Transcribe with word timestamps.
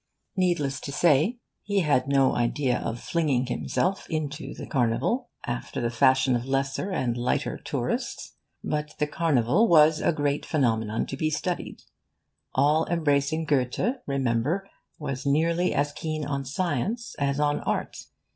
Needless 0.35 0.79
to 0.81 0.91
say, 0.91 1.37
he 1.61 1.81
had 1.81 2.07
no 2.07 2.35
idea 2.35 2.79
of 2.79 2.99
flinging 2.99 3.45
himself 3.45 4.07
into 4.09 4.55
the 4.55 4.65
Carnival, 4.65 5.29
after 5.45 5.79
the 5.79 5.91
fashion 5.91 6.35
of 6.35 6.47
lesser 6.47 6.89
and 6.89 7.15
lighter 7.15 7.55
tourists. 7.59 8.33
But 8.63 8.95
the 8.97 9.05
Carnival 9.05 9.67
was 9.67 10.01
a 10.01 10.11
great 10.11 10.43
phenomenon 10.43 11.05
to 11.05 11.15
be 11.17 11.29
studied. 11.29 11.83
All 12.55 12.87
embracing 12.89 13.45
Goethe, 13.45 13.97
remember, 14.07 14.67
was 14.97 15.27
nearly 15.27 15.71
as 15.71 15.91
keen 15.91 16.25
on 16.25 16.45
science 16.45 17.15
as 17.19 17.39
on 17.39 17.59
art. 17.59 17.95